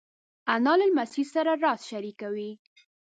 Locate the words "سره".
1.33-1.51